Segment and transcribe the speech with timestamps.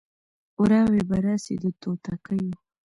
[0.61, 2.53] وراوي به راسي د توتکیو